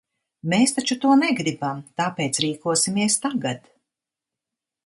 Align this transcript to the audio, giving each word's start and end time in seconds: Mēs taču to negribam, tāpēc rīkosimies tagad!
Mēs 0.53 0.71
taču 0.77 0.97
to 1.03 1.11
negribam, 1.23 1.83
tāpēc 2.01 2.41
rīkosimies 2.47 3.21
tagad! 3.27 3.73